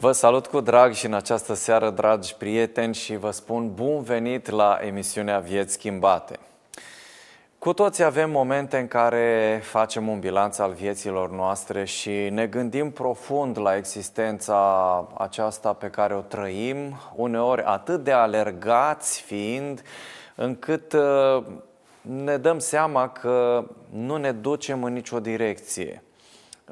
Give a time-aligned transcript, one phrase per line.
[0.00, 4.50] Vă salut cu drag și în această seară, dragi prieteni, și vă spun bun venit
[4.50, 6.38] la emisiunea Vieți Schimbate.
[7.58, 12.90] Cu toți avem momente în care facem un bilanț al vieților noastre și ne gândim
[12.90, 19.82] profund la existența aceasta pe care o trăim, uneori atât de alergați fiind,
[20.34, 21.44] încât uh,
[22.00, 26.02] ne dăm seama că nu ne ducem în nicio direcție.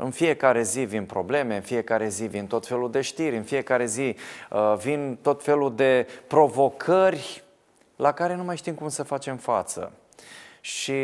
[0.01, 3.87] În fiecare zi vin probleme, în fiecare zi vin tot felul de știri, în fiecare
[3.87, 4.17] zi
[4.51, 7.43] uh, vin tot felul de provocări
[7.97, 9.93] la care nu mai știm cum să facem față.
[10.61, 10.95] Și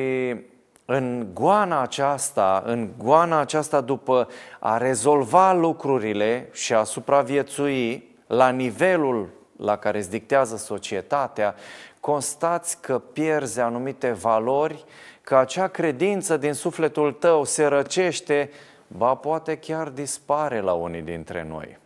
[0.84, 4.28] în goana aceasta, în goana aceasta după
[4.58, 11.54] a rezolva lucrurile și a supraviețui la nivelul la care îți dictează societatea,
[12.00, 14.84] constați că pierzi anumite valori,
[15.22, 18.50] că acea credință din sufletul tău se răcește
[18.86, 21.78] ba poate chiar dispare la unii dintre noi.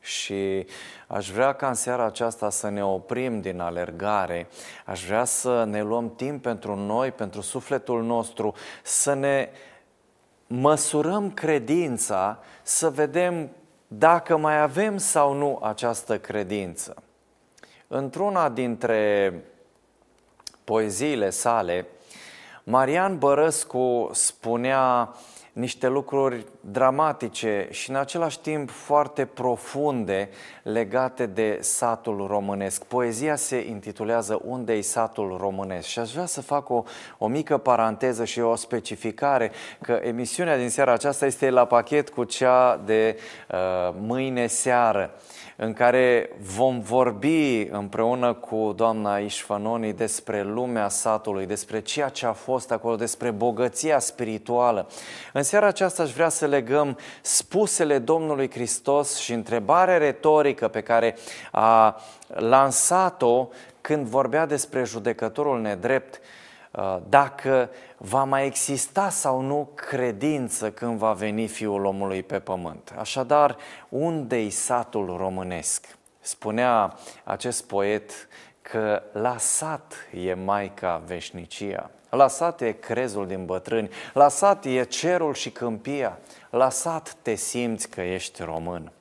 [0.00, 0.66] Și
[1.06, 4.48] aș vrea ca în seara aceasta să ne oprim din alergare,
[4.86, 9.48] aș vrea să ne luăm timp pentru noi, pentru sufletul nostru, să ne
[10.46, 13.50] măsurăm credința, să vedem
[13.86, 17.02] dacă mai avem sau nu această credință.
[17.86, 19.34] Într-una dintre
[20.64, 21.86] poeziile sale,
[22.64, 25.14] Marian Bărăscu spunea
[25.52, 30.28] niște lucruri dramatice și în același timp foarte profunde
[30.62, 32.84] legate de satul românesc.
[32.84, 35.86] Poezia se intitulează Unde-i satul românesc?
[35.86, 36.82] Și aș vrea să fac o,
[37.18, 42.24] o mică paranteză și o specificare că emisiunea din seara aceasta este la pachet cu
[42.24, 45.10] cea de uh, mâine seară
[45.62, 52.32] în care vom vorbi împreună cu doamna Ișfanoni despre lumea satului, despre ceea ce a
[52.32, 54.88] fost acolo, despre bogăția spirituală.
[55.32, 61.16] În seara aceasta aș vrea să legăm spusele Domnului Hristos și întrebarea retorică pe care
[61.50, 63.48] a lansat-o
[63.80, 66.39] când vorbea despre judecătorul nedrept, uh,
[67.08, 72.94] dacă va mai exista sau nu credință când va veni Fiul omului pe pământ.
[72.98, 73.56] Așadar,
[73.88, 75.98] unde-i satul românesc?
[76.20, 78.28] Spunea acest poet
[78.62, 84.84] că la sat e Maica veșnicia, la sat e crezul din bătrâni, la sat e
[84.84, 86.18] cerul și câmpia,
[86.50, 88.92] la sat te simți că ești român.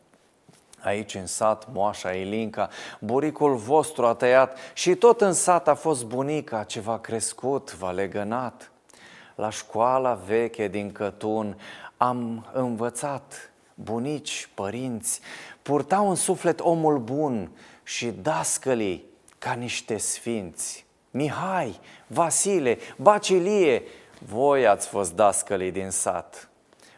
[0.82, 2.70] Aici în sat, moașa Ilinca,
[3.00, 7.92] buricul vostru a tăiat și tot în sat a fost bunica ce v-a crescut, v-a
[7.92, 8.72] legănat.
[9.36, 11.60] La școala veche din Cătun
[11.98, 15.22] am învățat bunici, părinți,
[15.62, 17.52] purtau în suflet omul bun
[17.84, 19.06] și dascălii
[19.38, 20.86] ca niște sfinți.
[21.12, 23.84] Mihai, Vasile, Bacilie,
[24.20, 26.50] voi ați fost dascălii din sat.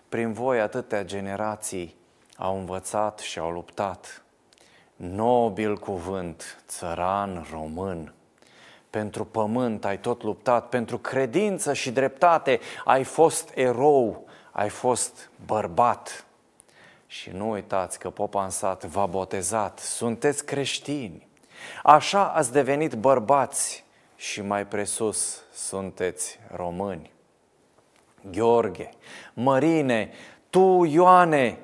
[0.09, 1.95] Prin voi atâtea generații
[2.41, 4.23] au învățat și au luptat.
[4.95, 8.13] Nobil cuvânt, țăran român.
[8.89, 16.25] Pentru pământ ai tot luptat, pentru credință și dreptate ai fost erou, ai fost bărbat.
[17.07, 21.27] Și nu uitați că popa în sat v-a botezat, sunteți creștini.
[21.83, 23.83] Așa ați devenit bărbați
[24.15, 27.11] și mai presus sunteți români.
[28.31, 28.89] Gheorghe,
[29.33, 30.11] Mărine,
[30.49, 31.57] tu, Ioane,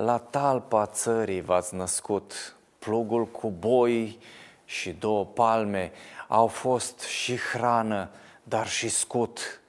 [0.00, 4.18] la talpa țării v-ați născut, plugul cu boi
[4.64, 5.92] și două palme
[6.28, 8.10] au fost și hrană,
[8.42, 9.60] dar și scut.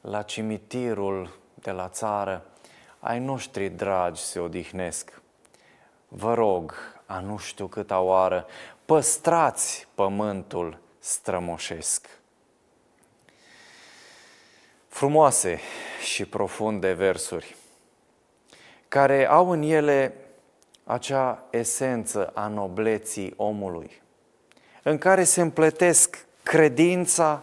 [0.00, 2.46] La cimitirul de la țară,
[3.00, 5.20] ai noștri dragi se odihnesc.
[6.08, 6.74] Vă rog,
[7.06, 8.46] a nu știu câta oară,
[8.84, 12.08] păstrați pământul strămoșesc.
[14.88, 15.60] Frumoase
[16.12, 17.56] și profunde versuri,
[18.94, 20.14] care au în ele
[20.84, 24.02] acea esență a nobleții omului,
[24.82, 27.42] în care se împletesc credința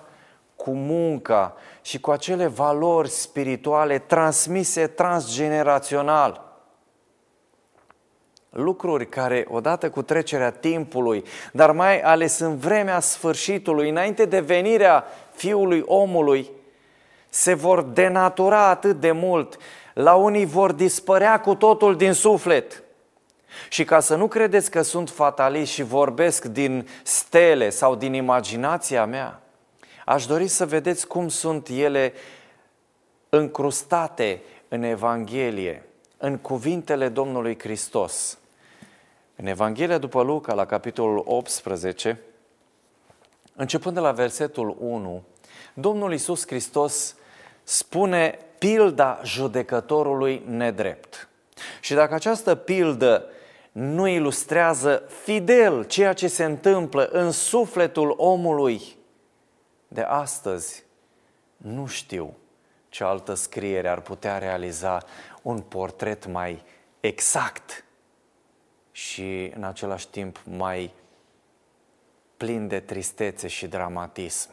[0.55, 6.59] cu munca și cu acele valori spirituale transmise transgenerațional.
[8.49, 11.23] Lucruri care, odată cu trecerea timpului,
[11.53, 16.51] dar mai ales în vremea sfârșitului, înainte de venirea Fiului omului,
[17.29, 19.57] se vor denatura atât de mult,
[20.01, 22.83] la unii vor dispărea cu totul din suflet.
[23.69, 29.05] Și ca să nu credeți că sunt fatalist și vorbesc din stele sau din imaginația
[29.05, 29.41] mea,
[30.05, 32.13] aș dori să vedeți cum sunt ele
[33.29, 35.85] încrustate în Evanghelie,
[36.17, 38.37] în cuvintele Domnului Hristos.
[39.35, 42.19] În Evanghelia după Luca, la capitolul 18,
[43.55, 45.23] începând de la versetul 1,
[45.73, 47.15] Domnul Iisus Hristos
[47.63, 51.29] spune pilda judecătorului nedrept.
[51.79, 53.25] Și dacă această pildă
[53.71, 58.81] nu ilustrează fidel ceea ce se întâmplă în sufletul omului
[59.87, 60.83] de astăzi,
[61.57, 62.33] nu știu
[62.89, 65.03] ce altă scriere ar putea realiza
[65.41, 66.63] un portret mai
[66.99, 67.85] exact
[68.91, 70.93] și în același timp mai
[72.37, 74.49] plin de tristețe și dramatism.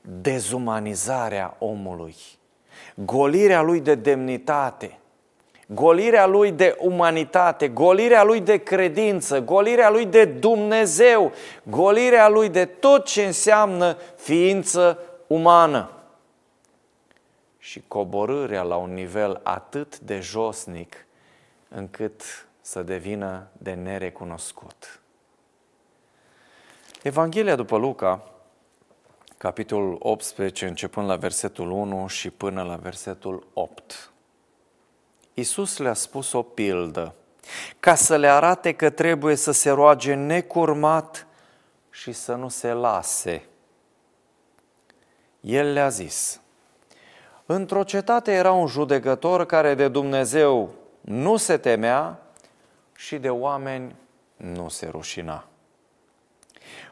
[0.00, 2.16] Dezumanizarea omului,
[2.94, 4.98] golirea lui de demnitate,
[5.66, 11.32] golirea lui de umanitate, golirea lui de credință, golirea lui de Dumnezeu,
[11.62, 15.90] golirea lui de tot ce înseamnă ființă umană
[17.58, 21.06] și coborârea la un nivel atât de josnic
[21.68, 22.22] încât
[22.60, 25.00] să devină de nerecunoscut.
[27.02, 28.33] Evanghelia după Luca,
[29.44, 34.12] capitolul 18, începând la versetul 1 și până la versetul 8.
[35.34, 37.14] Iisus le-a spus o pildă
[37.80, 41.26] ca să le arate că trebuie să se roage necurmat
[41.90, 43.44] și să nu se lase.
[45.40, 46.40] El le-a zis,
[47.46, 52.20] Într-o cetate era un judecător care de Dumnezeu nu se temea
[52.96, 53.94] și de oameni
[54.36, 55.46] nu se rușina.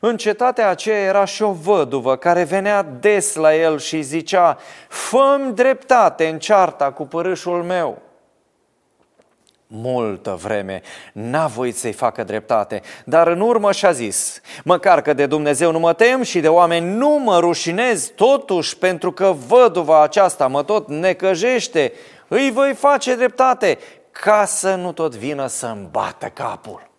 [0.04, 4.58] În cetatea aceea era și o văduvă care venea des la el și zicea,
[4.88, 8.02] fă dreptate în cearta cu părâșul meu
[9.66, 10.82] multă vreme
[11.12, 15.78] n-a voit să-i facă dreptate, dar în urmă și-a zis, măcar că de Dumnezeu nu
[15.78, 20.88] mă tem și de oameni nu mă rușinez, totuși pentru că văduva aceasta mă tot
[20.88, 21.92] necăjește,
[22.28, 23.78] îi voi face dreptate
[24.10, 26.91] ca să nu tot vină să-mi bată capul.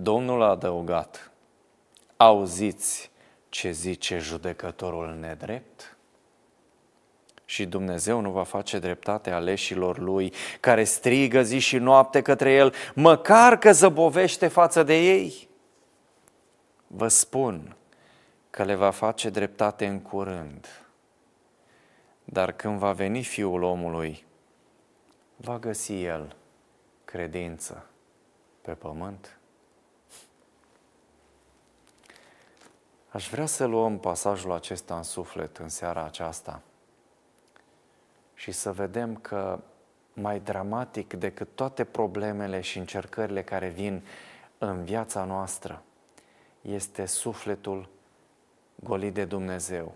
[0.00, 1.30] Domnul a adăugat,
[2.16, 3.10] auziți
[3.48, 5.96] ce zice judecătorul nedrept?
[7.44, 12.74] și Dumnezeu nu va face dreptate aleșilor lui, care strigă zi și noapte către el,
[12.94, 15.48] măcar că zăbovește față de ei.
[16.86, 17.76] Vă spun
[18.50, 20.66] că le va face dreptate în curând,
[22.24, 24.24] dar când va veni Fiul omului,
[25.36, 26.36] va găsi el
[27.04, 27.86] credință
[28.60, 29.38] pe pământ?
[33.08, 36.62] Aș vrea să luăm pasajul acesta în suflet în seara aceasta–
[38.38, 39.60] și să vedem că
[40.12, 44.02] mai dramatic decât toate problemele și încercările care vin
[44.58, 45.82] în viața noastră
[46.62, 47.88] este sufletul
[48.74, 49.94] golit de Dumnezeu,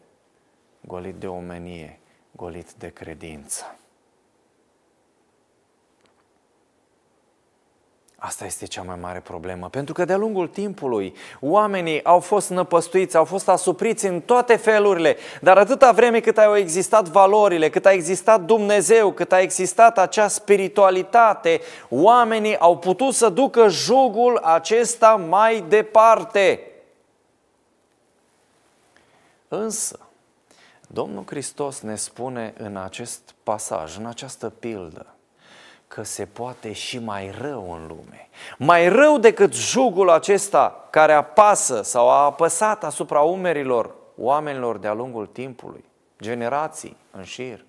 [0.80, 1.98] golit de omenie,
[2.36, 3.76] golit de credință.
[8.24, 13.16] Asta este cea mai mare problemă, pentru că de-a lungul timpului oamenii au fost năpăstuiți,
[13.16, 17.92] au fost asupriți în toate felurile, dar atâta vreme cât au existat valorile, cât a
[17.92, 25.64] existat Dumnezeu, cât a existat acea spiritualitate, oamenii au putut să ducă jugul acesta mai
[25.68, 26.60] departe.
[29.48, 29.98] Însă,
[30.86, 35.06] Domnul Hristos ne spune în acest pasaj, în această pildă,
[35.92, 38.28] că se poate și mai rău în lume.
[38.58, 45.26] Mai rău decât jugul acesta care apasă sau a apăsat asupra umerilor oamenilor de-a lungul
[45.26, 45.84] timpului,
[46.20, 47.64] generații în șir.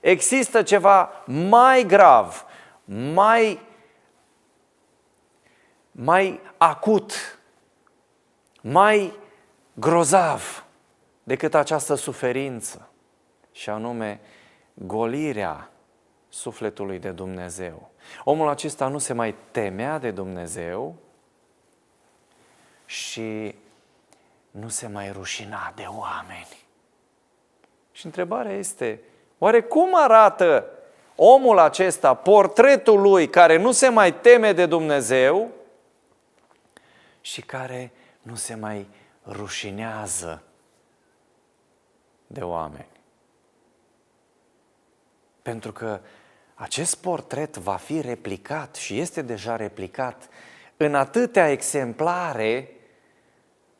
[0.00, 2.44] Există ceva mai grav,
[2.84, 3.60] mai,
[5.90, 7.38] mai acut,
[8.60, 9.12] mai
[9.74, 10.64] grozav
[11.22, 12.88] decât această suferință,
[13.52, 14.20] și anume
[14.74, 15.68] golirea
[16.34, 17.90] sufletului de Dumnezeu.
[18.24, 20.94] Omul acesta nu se mai temea de Dumnezeu
[22.86, 23.54] și
[24.50, 26.56] nu se mai rușina de oameni.
[27.92, 29.00] Și întrebarea este,
[29.38, 30.66] oare cum arată
[31.16, 35.50] omul acesta, portretul lui, care nu se mai teme de Dumnezeu
[37.20, 38.88] și care nu se mai
[39.26, 40.42] rușinează
[42.26, 42.92] de oameni?
[45.42, 46.00] Pentru că
[46.54, 50.28] acest portret va fi replicat și este deja replicat
[50.76, 52.68] în atâtea exemplare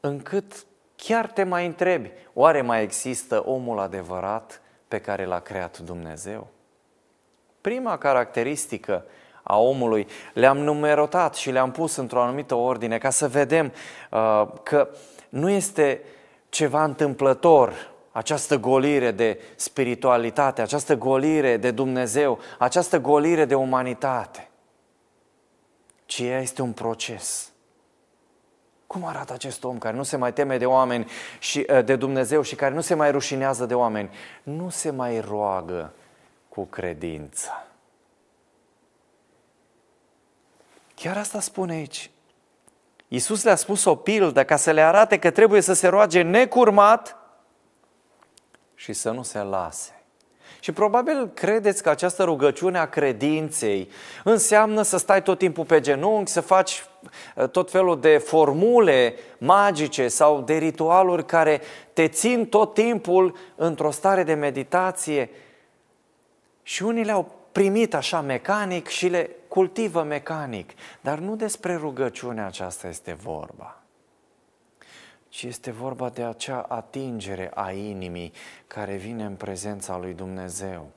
[0.01, 0.67] încât
[0.97, 6.47] chiar te mai întrebi, oare mai există omul adevărat pe care l-a creat Dumnezeu?
[7.61, 9.05] Prima caracteristică
[9.43, 13.73] a omului le-am numerotat și le-am pus într-o anumită ordine ca să vedem
[14.11, 14.89] uh, că
[15.29, 16.01] nu este
[16.49, 24.49] ceva întâmplător această golire de spiritualitate, această golire de Dumnezeu, această golire de umanitate,
[26.05, 27.53] ci ea este un proces.
[28.87, 32.43] Cum arată acest om care nu se mai teme de oameni și ă, de Dumnezeu
[32.43, 34.11] și care nu se mai rușinează de oameni?
[34.43, 35.93] Nu se mai roagă
[36.49, 37.67] cu credință.
[40.95, 42.11] Chiar asta spune aici.
[43.09, 47.19] Iisus le-a spus o pildă ca să le arate că trebuie să se roage necurmat
[48.85, 50.03] și să nu se lase.
[50.61, 53.91] Și probabil credeți că această rugăciune a credinței
[54.25, 56.85] înseamnă să stai tot timpul pe genunchi, să faci
[57.35, 61.61] uh, tot felul de formule magice sau de ritualuri care
[61.93, 65.31] te țin tot timpul într-o stare de meditație.
[66.63, 70.71] Și unii le-au primit așa mecanic și le cultivă mecanic.
[71.01, 73.84] Dar nu despre rugăciunea aceasta este vorba
[75.35, 78.33] ci este vorba de acea atingere a inimii
[78.67, 80.91] care vine în prezența lui Dumnezeu.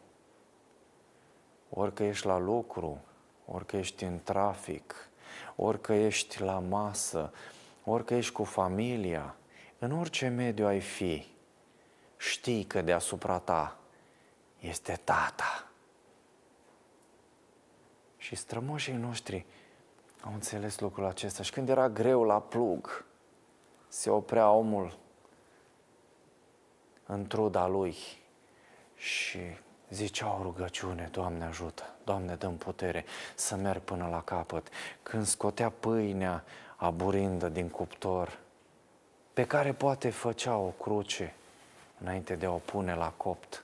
[1.70, 3.02] Orică ești la lucru,
[3.46, 5.10] orică ești în trafic,
[5.56, 7.34] orică ești la masă,
[7.84, 9.36] orică ești cu familia,
[9.80, 11.28] în orice mediu ai fi,
[12.18, 13.78] știi că deasupra ta
[14.60, 15.68] este Tata.
[18.18, 19.46] Și strămoșii noștri
[20.22, 23.06] au înțeles lucrul acesta și când era greu la plug,
[23.98, 24.98] se oprea omul
[27.06, 27.96] în truda lui
[28.96, 29.40] și
[29.90, 34.68] zicea o rugăciune, Doamne ajută, Doamne dăm putere să merg până la capăt.
[35.04, 36.44] Când scotea pâinea
[36.76, 38.40] aburindă din cuptor,
[39.34, 41.34] pe care poate făcea o cruce
[42.00, 43.64] înainte de a o pune la copt,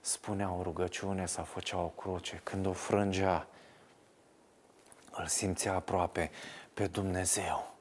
[0.00, 2.40] spunea o rugăciune sau făcea o cruce.
[2.42, 3.46] Când o frângea,
[5.10, 6.30] îl simțea aproape
[6.74, 7.71] pe Dumnezeu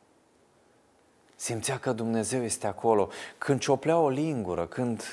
[1.42, 3.10] simțea că Dumnezeu este acolo.
[3.38, 5.04] Când cioplea o lingură, când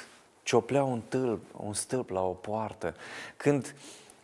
[0.42, 2.94] cioplea un, tâlp, un stâlp la o poartă,
[3.37, 3.75] când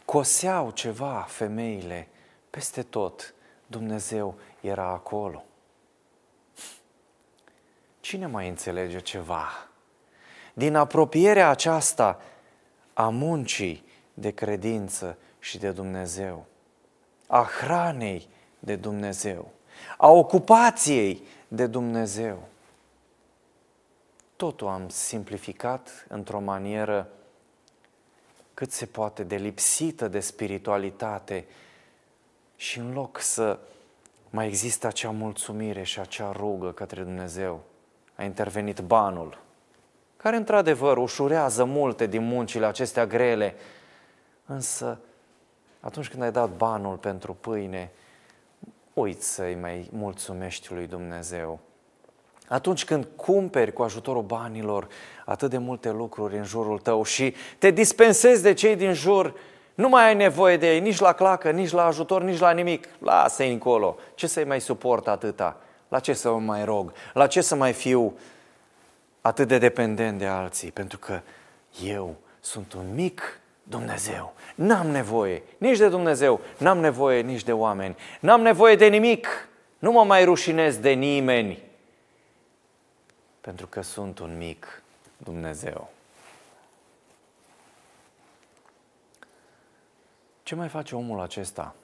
[0.05, 2.09] coseau ceva femeile,
[2.51, 3.35] peste tot
[3.67, 5.45] Dumnezeu era acolo.
[8.01, 9.49] Cine mai înțelege ceva?
[10.55, 12.21] Din apropierea aceasta
[12.95, 13.85] a muncii
[14.15, 16.47] de credință și de Dumnezeu,
[17.27, 19.53] a hranei de Dumnezeu,
[19.97, 22.49] a ocupației de Dumnezeu.
[24.37, 27.09] Totul am simplificat într-o manieră
[28.55, 31.45] cât se poate de lipsită de spiritualitate
[32.57, 33.59] și în loc să
[34.31, 37.63] mai există acea mulțumire și acea rugă către Dumnezeu,
[38.17, 39.39] a intervenit banul,
[40.17, 43.55] care într-adevăr ușurează multe din muncile acestea grele,
[44.47, 44.99] însă
[45.81, 47.91] atunci când ai dat banul pentru pâine,
[48.95, 51.61] uiți să-i mai mulțumești lui Dumnezeu.
[52.49, 54.89] Atunci când cumperi cu ajutorul banilor
[55.25, 59.35] atât de multe lucruri în jurul tău și te dispensezi de cei din jur,
[59.75, 62.89] nu mai ai nevoie de ei nici la clacă, nici la ajutor, nici la nimic.
[62.99, 63.97] Lasă-i încolo.
[64.15, 65.57] Ce să-i mai suport atâta?
[65.89, 66.93] La ce să mă mai rog?
[67.13, 68.19] La ce să mai fiu
[69.21, 70.73] atât de dependent de alții?
[70.73, 71.21] Pentru că
[71.85, 74.35] eu sunt un mic Dumnezeu.
[74.55, 79.93] N-am nevoie nici de Dumnezeu, n-am nevoie nici de oameni, n-am nevoie de nimic, nu
[79.93, 81.63] mă mai rușinez de nimeni,
[83.41, 84.83] pentru că sunt un mic
[85.17, 85.91] Dumnezeu.
[90.43, 91.75] Ce mai face omul acesta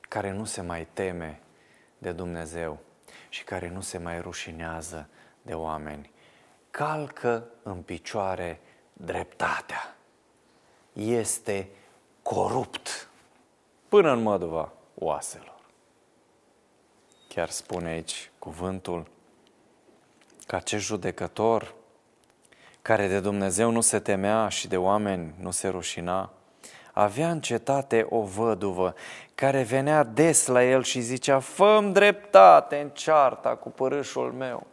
[0.00, 1.40] care nu se mai teme
[1.98, 2.78] de Dumnezeu
[3.28, 5.08] și care nu se mai rușinează
[5.42, 6.10] de oameni?
[6.70, 8.60] Calcă în picioare
[8.92, 9.97] dreptatea
[10.98, 11.68] este
[12.22, 13.08] corupt
[13.88, 15.56] până în măduva oaselor.
[17.28, 19.06] Chiar spune aici cuvântul
[20.46, 21.74] că acest judecător
[22.82, 26.32] care de Dumnezeu nu se temea și de oameni nu se rușina,
[26.92, 28.94] avea în cetate o văduvă
[29.34, 34.66] care venea des la el și zicea, fă dreptate în cearta cu părâșul meu.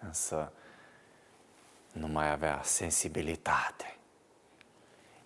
[0.00, 0.52] Însă
[1.98, 3.96] nu mai avea sensibilitate.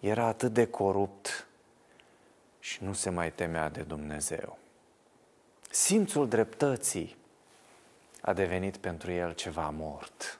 [0.00, 1.47] Era atât de corupt
[2.59, 4.59] și nu se mai temea de Dumnezeu.
[5.71, 7.17] Simțul dreptății
[8.21, 10.38] a devenit pentru el ceva mort.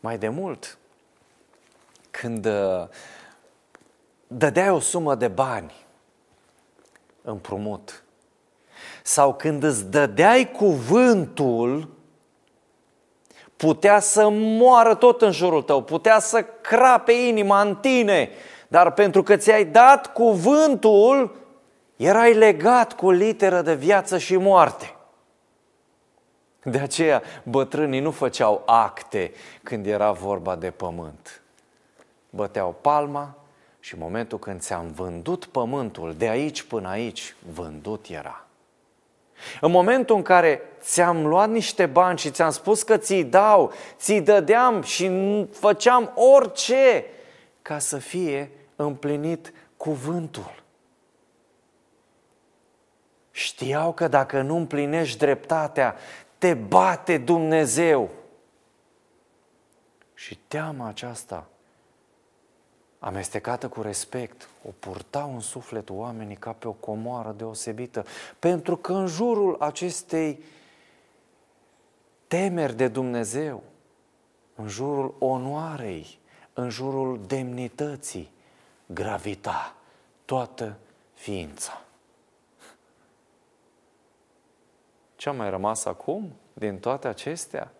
[0.00, 0.78] Mai de mult,
[2.10, 2.88] când uh,
[4.26, 5.86] dădeai o sumă de bani
[7.22, 8.04] împrumut
[9.02, 11.95] sau când îți dădeai cuvântul
[13.56, 18.30] putea să moară tot în jurul tău, putea să crape inima în tine,
[18.68, 21.36] dar pentru că ți-ai dat cuvântul,
[21.96, 24.94] erai legat cu literă de viață și moarte.
[26.62, 29.32] De aceea bătrânii nu făceau acte
[29.62, 31.42] când era vorba de pământ.
[32.30, 33.34] Băteau palma
[33.80, 38.45] și în momentul când ți-am vândut pământul, de aici până aici, vândut era.
[39.60, 44.20] În momentul în care ți-am luat niște bani și ți-am spus că ți-i dau, ți-i
[44.20, 45.10] dădeam și
[45.52, 47.04] făceam orice
[47.62, 50.62] ca să fie împlinit cuvântul.
[53.30, 55.96] Știau că dacă nu împlinești dreptatea,
[56.38, 58.10] te bate Dumnezeu.
[60.14, 61.46] Și teama aceasta,
[63.06, 68.04] amestecată cu respect, o purtau în suflet oamenii ca pe o comoară deosebită,
[68.38, 70.42] pentru că în jurul acestei
[72.26, 73.62] temeri de Dumnezeu,
[74.54, 76.18] în jurul onoarei,
[76.52, 78.30] în jurul demnității,
[78.86, 79.74] gravita
[80.24, 80.76] toată
[81.14, 81.82] ființa.
[85.16, 87.72] Ce a mai rămas acum din toate acestea?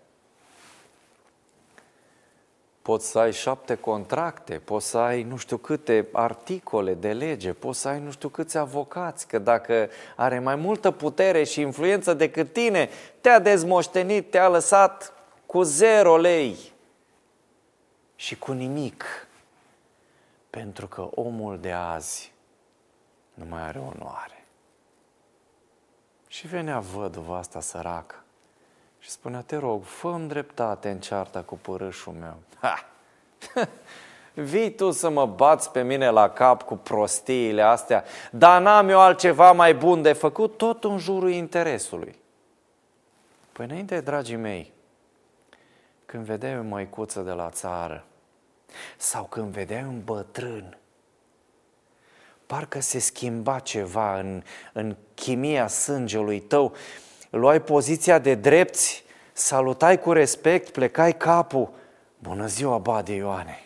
[2.86, 7.80] Poți să ai șapte contracte, poți să ai nu știu câte articole de lege, poți
[7.80, 12.52] să ai nu știu câți avocați, că dacă are mai multă putere și influență decât
[12.52, 12.88] tine,
[13.20, 15.12] te-a dezmoștenit, te-a lăsat
[15.46, 16.56] cu zero lei
[18.16, 19.04] și cu nimic.
[20.50, 22.32] Pentru că omul de azi
[23.34, 24.44] nu mai are onoare.
[26.28, 28.25] Și venea văduva asta săracă
[29.06, 32.36] și spunea, te rog, fă dreptate în cearta cu părâșul meu.
[32.60, 32.88] Ha!
[34.50, 39.00] Vii tu să mă bați pe mine la cap cu prostiile astea, dar n-am eu
[39.00, 42.18] altceva mai bun de făcut, tot în jurul interesului.
[43.52, 44.72] Păi înainte, dragii mei,
[46.06, 48.04] când vedeai o măicuță de la țară,
[48.96, 50.78] sau când vedeai un bătrân
[52.46, 56.72] parcă se schimba ceva în, în chimia sângelui tău,
[57.36, 61.70] luai poziția de drepți, salutai cu respect, plecai capul.
[62.18, 63.60] Bună ziua, Bade Ioane!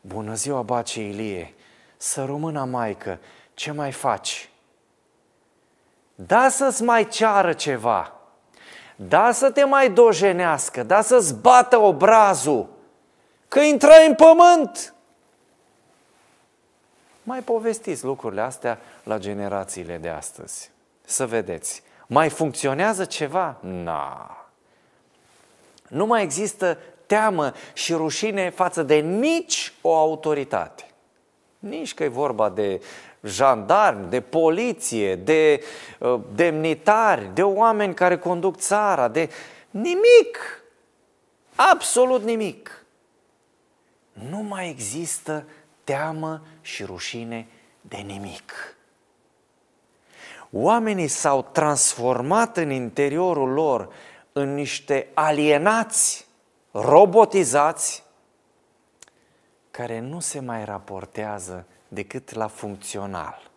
[0.00, 1.54] Bună ziua, Bace Ilie!
[1.96, 3.18] Să rămână, Maică,
[3.54, 4.50] ce mai faci?
[6.14, 8.12] Da să-ți mai ceară ceva,
[8.96, 12.68] da să te mai dojenească, da să-ți bată obrazul,
[13.48, 14.94] că intrai în pământ,
[17.22, 20.70] mai povestiți lucrurile astea la generațiile de astăzi.
[21.04, 21.82] Să vedeți.
[22.06, 23.56] Mai funcționează ceva?
[23.60, 24.36] Na.
[25.88, 30.86] Nu mai există teamă și rușine față de nici o autoritate.
[31.58, 32.80] Nici că e vorba de
[33.22, 35.62] jandarmi, de poliție, de
[35.98, 39.30] uh, demnitari, de oameni care conduc țara, de
[39.70, 40.62] nimic.
[41.54, 42.84] Absolut nimic.
[44.12, 45.46] Nu mai există
[45.84, 47.46] teamă și rușine
[47.80, 48.76] de nimic.
[50.54, 53.92] Oamenii s-au transformat în interiorul lor
[54.32, 56.26] în niște alienați,
[56.70, 58.04] robotizați,
[59.70, 63.50] care nu se mai raportează decât la funcțional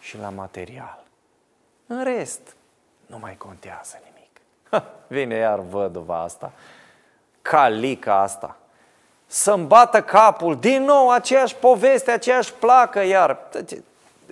[0.00, 1.04] și la material.
[1.86, 2.40] În rest,
[3.06, 4.40] nu mai contează nimic.
[4.70, 6.52] Ha, vine iar văduva asta,
[7.42, 8.56] calica asta,
[9.26, 13.38] să-mi bată capul, din nou aceeași poveste, aceeași placă, iar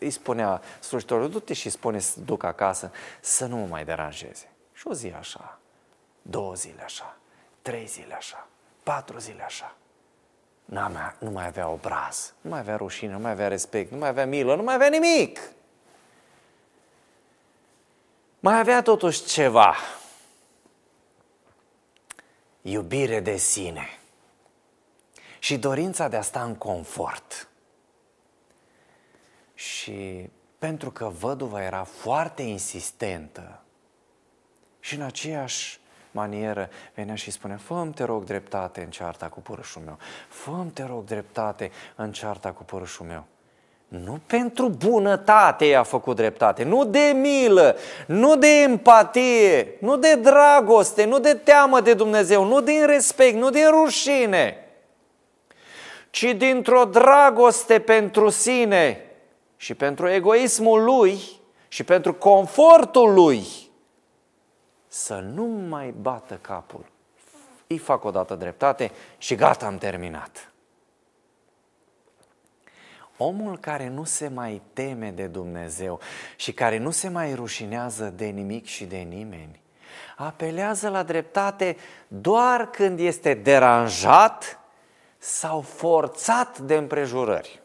[0.00, 4.50] îi spunea slujitorul, du-te și spune să duc acasă, să nu mă mai deranjeze.
[4.72, 5.58] Și o zi așa,
[6.22, 7.16] două zile așa,
[7.62, 8.48] trei zile așa,
[8.82, 9.74] patru zile așa.
[10.64, 14.08] N-a nu mai avea obraz, nu mai avea rușine, nu mai avea respect, nu mai
[14.08, 15.40] avea milă, nu mai avea nimic.
[18.40, 19.76] Mai avea totuși ceva.
[22.62, 23.98] Iubire de sine
[25.38, 27.48] și dorința de a sta în confort.
[29.58, 33.60] Și pentru că văduva era foarte insistentă
[34.80, 39.82] și în aceeași manieră venea și spunea, fă te rog dreptate în cearta cu părâșul
[39.84, 43.24] meu, fă te rog dreptate în cearta cu părâșul meu.
[43.88, 51.04] Nu pentru bunătate i-a făcut dreptate, nu de milă, nu de empatie, nu de dragoste,
[51.04, 54.62] nu de teamă de Dumnezeu, nu din respect, nu din rușine
[56.10, 59.07] ci dintr-o dragoste pentru sine
[59.60, 61.20] și pentru egoismul lui
[61.68, 63.46] și pentru confortul lui,
[64.86, 66.84] să nu mai bată capul.
[67.66, 70.52] Îi fac o dată dreptate și gata, am terminat.
[73.16, 76.00] Omul care nu se mai teme de Dumnezeu
[76.36, 79.60] și care nu se mai rușinează de nimic și de nimeni,
[80.16, 81.76] apelează la dreptate
[82.08, 84.60] doar când este deranjat
[85.18, 87.62] s-au forțat de împrejurări.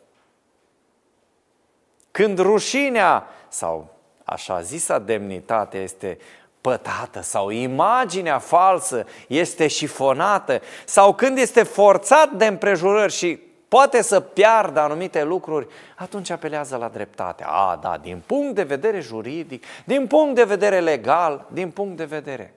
[2.13, 3.88] Când rușinea sau
[4.23, 6.17] așa zisa demnitate este
[6.62, 14.19] pătată sau imaginea falsă este șifonată sau când este forțat de împrejurări și poate să
[14.19, 17.43] piardă anumite lucruri, atunci apelează la dreptate.
[17.47, 22.06] A, da, din punct de vedere juridic, din punct de vedere legal, din punct de
[22.06, 22.54] vedere.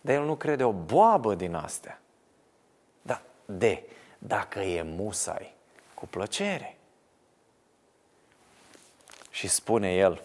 [0.00, 2.00] Dar el nu crede o boabă din astea.
[3.02, 3.82] Da, de,
[4.18, 5.54] dacă e musai,
[5.94, 6.77] cu plăcere.
[9.38, 10.22] Și spune el,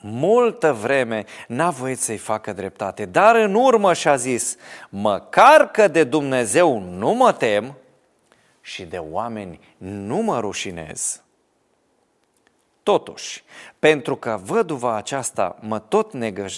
[0.00, 4.56] multă vreme n-a voit să-i facă dreptate, dar în urmă și-a zis,
[4.88, 7.74] măcar că de Dumnezeu nu mă tem
[8.60, 11.22] și de oameni nu mă rușinez.
[12.82, 13.44] Totuși,
[13.78, 16.12] pentru că văduva aceasta mă tot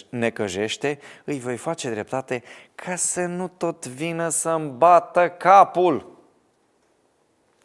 [0.09, 2.43] necăjește, îi voi face dreptate
[2.75, 6.14] ca să nu tot vină să-mi bată capul.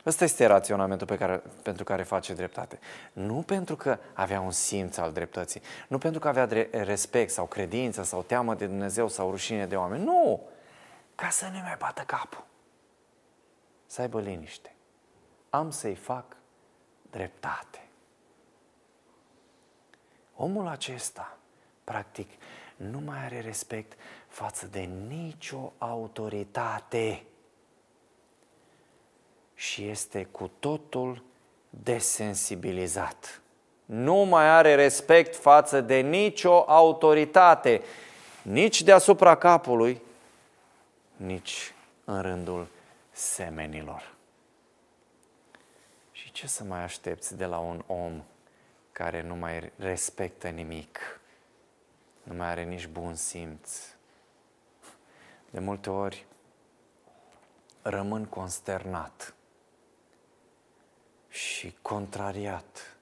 [0.05, 2.79] Ăsta este raționamentul pe care, pentru care face dreptate.
[3.13, 8.03] Nu pentru că avea un simț al dreptății, nu pentru că avea respect sau credință
[8.03, 10.03] sau teamă de Dumnezeu sau rușine de oameni.
[10.03, 10.41] Nu!
[11.15, 12.43] Ca să nu mai bată capul.
[13.85, 14.73] Să aibă liniște.
[15.49, 16.25] Am să-i fac
[17.11, 17.87] dreptate.
[20.35, 21.37] Omul acesta,
[21.83, 22.29] practic,
[22.75, 27.23] nu mai are respect față de nicio autoritate
[29.59, 31.23] și este cu totul
[31.69, 33.41] desensibilizat.
[33.85, 37.81] Nu mai are respect față de nicio autoritate,
[38.41, 40.01] nici deasupra capului,
[41.15, 42.67] nici în rândul
[43.11, 44.13] semenilor.
[46.11, 48.23] Și ce să mai aștepți de la un om
[48.91, 51.19] care nu mai respectă nimic,
[52.23, 53.71] nu mai are nici bun simț?
[55.49, 56.25] De multe ori
[57.81, 59.33] rămân consternat
[61.39, 62.97] și contrariat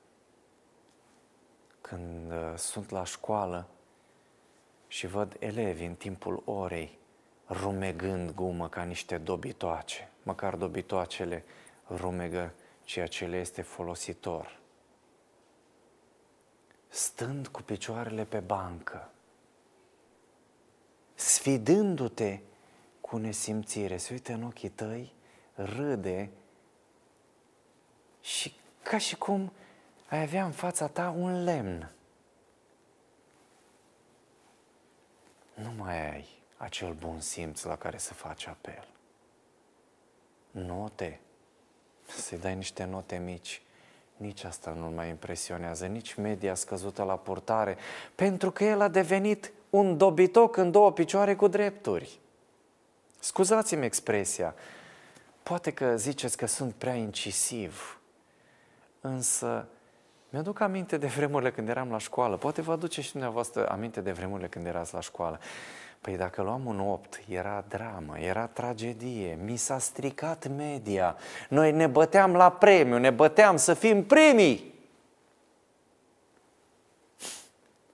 [1.82, 3.68] când uh, sunt la școală
[4.88, 6.98] și văd elevi în timpul orei
[7.48, 10.12] rumegând gumă ca niște dobitoace.
[10.24, 11.44] Măcar dobitoacele
[11.90, 14.60] rumegă ceea ce le este folositor.
[16.88, 19.12] Stând cu picioarele pe bancă,
[21.14, 22.40] sfidându-te
[23.02, 25.14] cu nesimțire, se uită în ochii tăi,
[25.54, 26.32] râde
[28.28, 29.52] și ca și cum
[30.10, 31.92] ai avea în fața ta un lemn.
[35.54, 38.88] Nu mai ai acel bun simț la care să faci apel.
[40.52, 41.20] Note.
[42.08, 43.62] Să-i dai niște note mici.
[44.18, 47.78] Nici asta nu mai impresionează, nici media scăzută la purtare,
[48.16, 52.20] pentru că el a devenit un dobitoc în două picioare cu drepturi.
[53.20, 54.56] Scuzați-mi expresia,
[55.44, 57.97] poate că ziceți că sunt prea incisiv,
[59.08, 59.68] Însă,
[60.30, 62.38] mi-aduc aminte de vremurile când eram la școală.
[62.38, 65.40] Poate vă aduce și dumneavoastră aminte de vremurile când erați la școală.
[66.02, 71.16] Păi dacă luam un 8, era dramă, era tragedie, mi s-a stricat media.
[71.50, 74.74] Noi ne băteam la premiu, ne băteam să fim primii.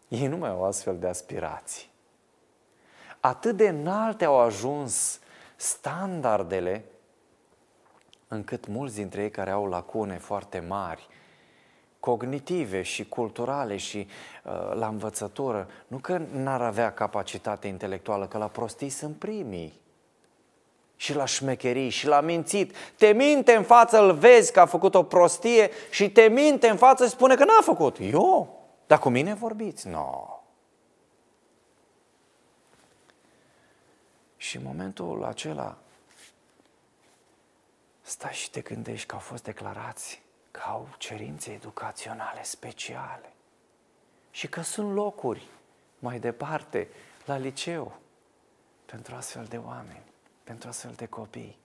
[0.07, 1.89] Ei nu mai au astfel de aspirații.
[3.19, 5.19] Atât de înalte au ajuns
[5.55, 6.85] standardele
[8.33, 11.07] încât mulți dintre ei care au lacune foarte mari,
[11.99, 14.07] cognitive și culturale și
[14.43, 19.81] uh, la învățătură, nu că n-ar avea capacitate intelectuală, că la prostii sunt primii.
[20.95, 22.75] Și la șmecherii și la mințit.
[22.97, 26.77] Te minte în față, îl vezi că a făcut o prostie și te minte în
[26.77, 27.97] față și spune că n-a făcut.
[27.99, 28.59] Eu?
[28.87, 29.87] Dar cu mine vorbiți?
[29.87, 29.93] Nu.
[29.93, 30.33] No.
[34.37, 35.77] Și în momentul acela
[38.13, 40.21] stai și te gândești că au fost declarați
[40.51, 43.33] că au cerințe educaționale speciale
[44.31, 45.47] și că sunt locuri
[45.99, 46.87] mai departe
[47.25, 47.97] la liceu
[48.85, 50.03] pentru astfel de oameni,
[50.43, 51.57] pentru astfel de copii.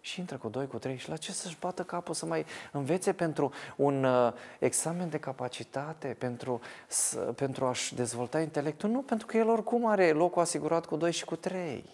[0.00, 3.12] Și intră cu doi, cu trei și la ce să-și bată capul să mai învețe
[3.12, 8.90] pentru un uh, examen de capacitate, pentru, să, pentru a-și dezvolta intelectul?
[8.90, 11.84] Nu, pentru că el oricum are locul asigurat cu doi și cu trei.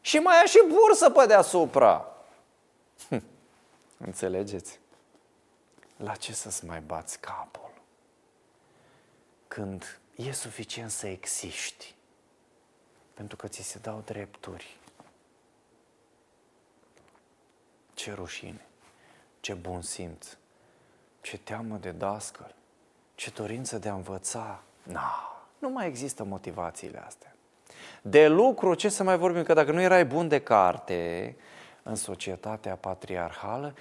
[0.00, 2.13] Și mai a și bursă pe deasupra.
[3.08, 3.22] Hm.
[3.98, 4.78] Înțelegeți?
[5.96, 7.70] La ce să-ți mai bați capul?
[9.48, 11.94] Când e suficient să existi,
[13.14, 14.76] pentru că ți se dau drepturi.
[17.94, 18.66] Ce rușine,
[19.40, 20.36] ce bun simț,
[21.20, 22.54] ce teamă de dascăl,
[23.14, 24.62] ce dorință de a învăța.
[24.82, 27.34] Na, nu mai există motivațiile astea.
[28.02, 31.36] De lucru, ce să mai vorbim, că dacă nu erai bun de carte,
[31.84, 33.74] în societatea patriarhală,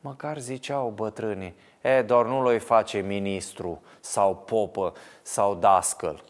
[0.00, 6.24] măcar ziceau bătrânii, e, doar nu l face ministru sau popă sau dascăl.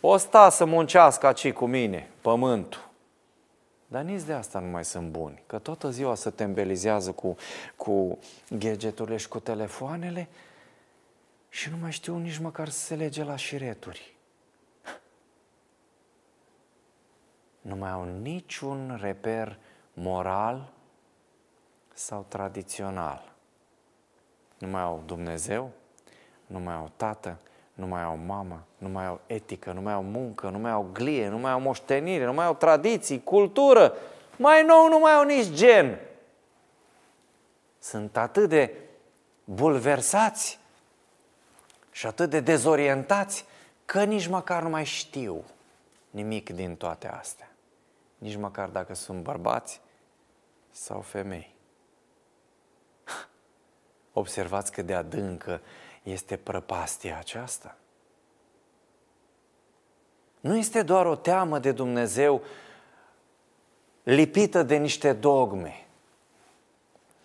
[0.00, 2.88] O sta să muncească aici cu mine, pământul.
[3.86, 5.42] Dar nici de asta nu mai sunt buni.
[5.46, 7.36] Că toată ziua se tembelizează cu,
[7.76, 8.18] cu
[8.50, 10.28] gadgeturile și cu telefoanele
[11.48, 14.14] și nu mai știu nici măcar să se lege la șireturi.
[17.60, 19.58] Nu mai au niciun reper
[19.98, 20.72] moral
[21.94, 23.32] sau tradițional.
[24.58, 25.70] Nu mai au Dumnezeu,
[26.46, 27.38] nu mai au tată,
[27.74, 30.88] nu mai au mamă, nu mai au etică, nu mai au muncă, nu mai au
[30.92, 33.94] glie, nu mai au moștenire, nu mai au tradiții, cultură.
[34.36, 35.98] Mai nou nu mai au nici gen.
[37.78, 38.74] Sunt atât de
[39.44, 40.58] bulversați
[41.90, 43.44] și atât de dezorientați
[43.84, 45.44] că nici măcar nu mai știu
[46.10, 47.50] nimic din toate astea.
[48.18, 49.80] Nici măcar dacă sunt bărbați
[50.76, 51.54] sau femei.
[54.12, 55.60] Observați cât de adâncă
[56.02, 57.76] este prăpastia aceasta.
[60.40, 62.42] Nu este doar o teamă de Dumnezeu
[64.02, 65.86] lipită de niște dogme.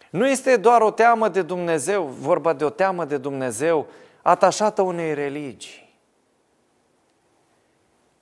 [0.10, 3.88] Nu este doar o teamă de Dumnezeu, vorba de o teamă de Dumnezeu
[4.22, 5.90] atașată unei religii.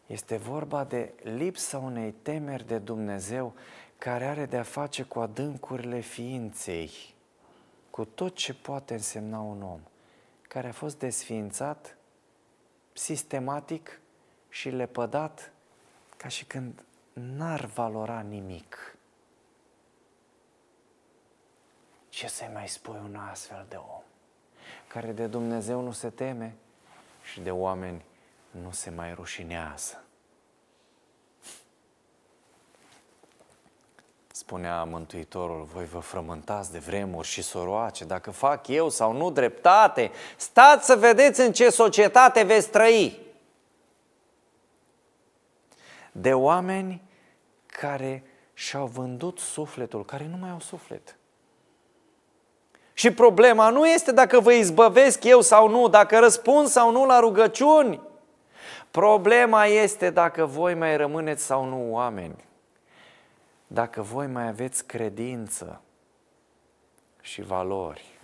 [0.06, 3.54] Este vorba de lipsa unei temeri de Dumnezeu
[4.00, 6.92] care are de-a face cu adâncurile ființei,
[7.90, 9.80] cu tot ce poate însemna un om
[10.42, 11.98] care a fost desființat
[12.94, 14.00] sistematic
[14.50, 15.52] și lepădat
[16.18, 16.84] ca și când
[17.14, 18.98] n-ar valora nimic.
[22.10, 24.02] Ce să mai spui un astfel de om,
[24.88, 26.56] care de Dumnezeu nu se teme
[27.24, 28.06] și de oameni
[28.52, 30.04] nu se mai rușinează?
[34.50, 40.12] Spunea Mântuitorul, voi vă frământați de vremuri și soroace, dacă fac eu sau nu dreptate,
[40.38, 43.20] stați să vedeți în ce societate veți trăi.
[46.12, 47.02] De oameni
[47.66, 51.16] care și-au vândut sufletul, care nu mai au suflet.
[52.94, 57.20] Și problema nu este dacă vă izbăvesc eu sau nu, dacă răspund sau nu la
[57.20, 58.02] rugăciuni.
[58.92, 62.48] Problema este dacă voi mai rămâneți sau nu oameni
[63.72, 65.82] dacă voi mai aveți credință
[67.22, 68.20] și valori.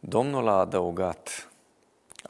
[0.00, 1.47] Domnul a adăugat,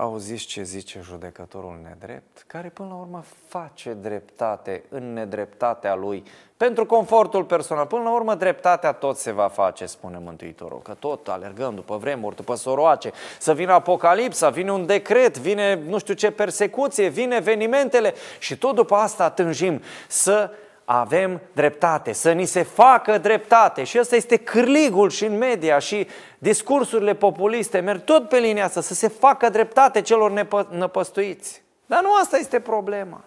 [0.01, 6.25] auziți ce zice judecătorul nedrept, care până la urmă face dreptate în nedreptatea lui
[6.57, 7.87] pentru confortul personal.
[7.87, 12.37] Până la urmă dreptatea tot se va face, spune Mântuitorul, că tot alergăm după vremuri,
[12.37, 18.15] după soroace, să vină apocalipsa, vine un decret, vine nu știu ce persecuție, vine evenimentele
[18.39, 20.51] și tot după asta tânjim să
[20.90, 23.85] avem dreptate, să ni se facă dreptate.
[23.85, 26.07] Și ăsta este cârligul și în media și
[26.38, 31.62] discursurile populiste merg tot pe linia asta, să se facă dreptate celor nepă- năpăstuiți.
[31.87, 33.24] Dar nu asta este problema,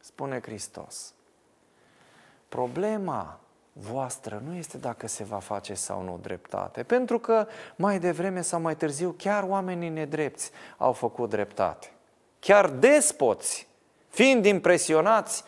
[0.00, 1.14] spune Hristos.
[2.48, 3.38] Problema
[3.72, 8.60] voastră nu este dacă se va face sau nu dreptate, pentru că mai devreme sau
[8.60, 11.90] mai târziu chiar oamenii nedrepți au făcut dreptate.
[12.38, 13.68] Chiar despoți,
[14.08, 15.44] fiind impresionați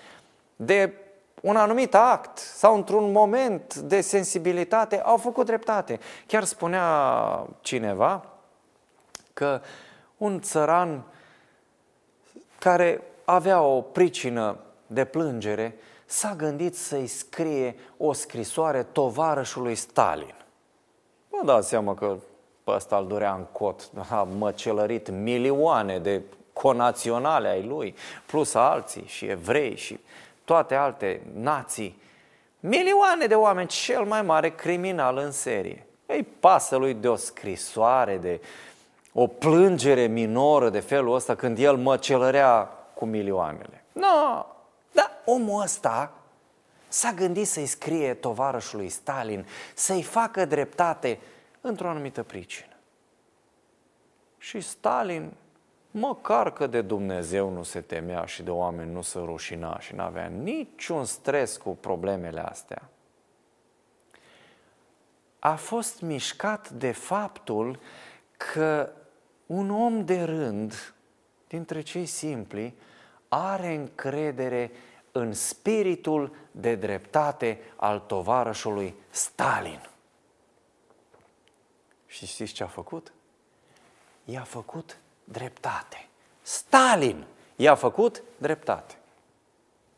[0.62, 0.92] de
[1.42, 5.98] un anumit act sau într-un moment de sensibilitate, au făcut dreptate.
[6.26, 8.24] Chiar spunea cineva
[9.32, 9.60] că
[10.16, 11.02] un țăran
[12.58, 20.34] care avea o pricină de plângere s-a gândit să-i scrie o scrisoare tovarășului Stalin.
[21.28, 22.16] Vă dați seama că
[22.64, 27.94] pe ăsta îl durea în cot, a măcelărit milioane de conaționale ai lui,
[28.26, 30.00] plus alții și evrei și
[30.50, 32.02] toate alte nații.
[32.60, 35.86] Milioane de oameni, cel mai mare criminal în serie.
[36.06, 38.40] Ei pasă lui de o scrisoare, de
[39.12, 43.84] o plângere minoră de felul ăsta când el măcelărea cu milioanele.
[43.92, 44.46] Nu, no,
[44.92, 46.12] dar omul ăsta
[46.88, 51.18] s-a gândit să-i scrie tovarășului Stalin, să-i facă dreptate
[51.60, 52.76] într-o anumită pricină.
[54.38, 55.32] Și Stalin,
[55.90, 60.02] măcar că de Dumnezeu nu se temea și de oameni nu se rușina și nu
[60.02, 62.88] avea niciun stres cu problemele astea,
[65.38, 67.78] a fost mișcat de faptul
[68.36, 68.92] că
[69.46, 70.94] un om de rând,
[71.48, 72.74] dintre cei simpli,
[73.28, 74.70] are încredere
[75.12, 79.80] în spiritul de dreptate al tovarășului Stalin.
[82.06, 83.12] Și știți ce a făcut?
[84.24, 84.98] I-a făcut
[85.32, 86.08] dreptate.
[86.42, 87.24] Stalin
[87.56, 88.94] i-a făcut dreptate.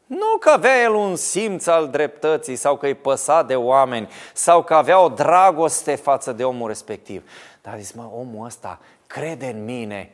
[0.07, 4.64] Nu că avea el un simț al dreptății sau că îi păsa de oameni sau
[4.64, 7.31] că avea o dragoste față de omul respectiv.
[7.62, 10.12] Dar a zis, mă, omul ăsta crede în mine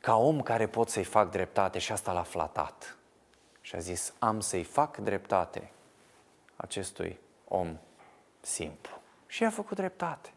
[0.00, 2.96] ca om care pot să-i fac dreptate și asta l-a flatat.
[3.60, 5.70] Și a zis, am să-i fac dreptate
[6.56, 7.76] acestui om
[8.40, 9.00] simplu.
[9.26, 10.30] Și a făcut dreptate.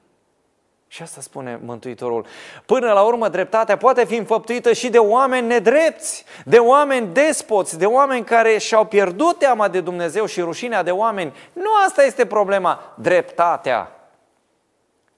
[0.93, 2.25] Și asta spune Mântuitorul.
[2.65, 7.85] Până la urmă, dreptatea poate fi înfăptuită și de oameni nedrepți, de oameni despoți, de
[7.85, 11.33] oameni care și-au pierdut teama de Dumnezeu și rușinea de oameni.
[11.53, 13.91] Nu asta este problema, dreptatea.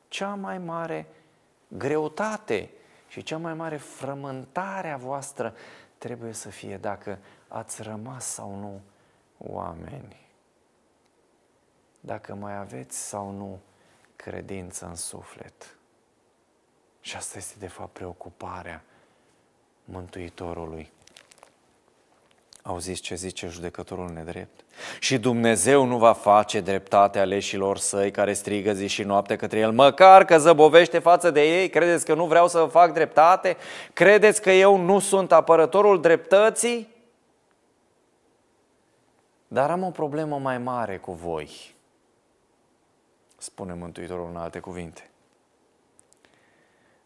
[0.08, 1.08] Cea mai mare
[1.68, 2.70] greutate
[3.08, 5.54] și cea mai mare frământare a voastră
[5.98, 8.82] trebuie să fie dacă ați rămas sau nu
[9.54, 10.30] oameni.
[12.00, 13.60] Dacă mai aveți sau nu
[14.26, 15.78] credință în suflet.
[17.02, 18.84] Și asta este de fapt preocuparea
[19.84, 20.92] Mântuitorului.
[22.62, 24.64] Auziți ce zice judecătorul nedrept?
[25.00, 29.72] Și Dumnezeu nu va face dreptate aleșilor săi care strigă zi și noapte către El,
[29.72, 33.58] măcar că zăbovește față de ei, credeți că nu vreau să fac dreptate?
[33.94, 36.88] Credeți că eu nu sunt apărătorul dreptății?
[39.48, 41.75] Dar am o problemă mai mare cu voi
[43.46, 45.10] spune Mântuitorul în alte cuvinte.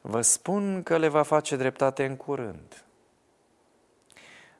[0.02, 2.84] Vă spun că le va face dreptate în curând.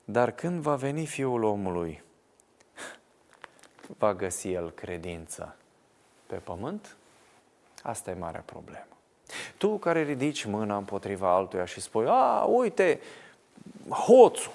[0.04, 2.02] Dar când va veni Fiul omului,
[3.98, 5.56] va găsi el credință
[6.26, 6.96] pe pământ?
[7.82, 8.86] Asta e marea problemă.
[9.56, 13.00] Tu care ridici mâna împotriva altuia și spui, a, uite,
[13.88, 14.52] hoțul,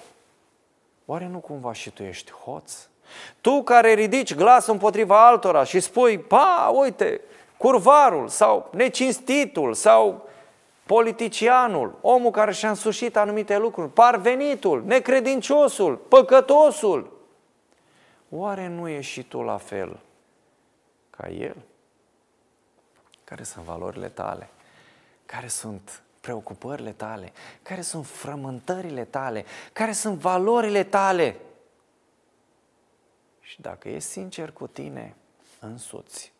[1.06, 2.88] oare nu cumva și tu ești hoț?
[3.40, 7.20] Tu care ridici glasul împotriva altora și spui, pa, uite,
[7.56, 10.28] curvarul sau necinstitul sau
[10.86, 17.12] politicianul, omul care și-a însușit anumite lucruri, parvenitul, necredinciosul, păcătosul,
[18.30, 19.98] oare nu ești și tu la fel
[21.10, 21.56] ca el?
[23.24, 24.48] Care sunt valorile tale?
[25.26, 27.32] Care sunt preocupările tale?
[27.62, 29.44] Care sunt frământările tale?
[29.72, 31.36] Care sunt valorile tale?
[33.46, 35.16] Și dacă ești sincer cu tine
[35.60, 36.32] însuți,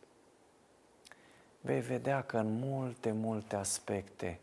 [1.60, 4.40] vei vedea că în multe, multe aspecte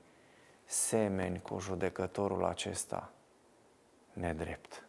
[0.65, 3.11] semeni cu judecătorul acesta
[4.13, 4.85] nedrept.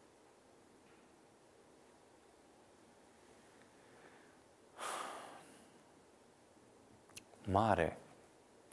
[7.44, 7.98] Mare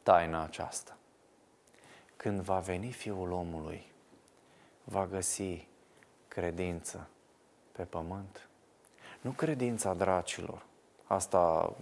[0.04, 0.98] taina aceasta.
[2.16, 3.92] Când va veni Fiul omului,
[4.84, 5.68] va găsi
[6.28, 7.10] credință
[7.72, 8.51] pe pământ?
[9.22, 10.62] Nu credința dracilor,
[11.08, 11.74] asta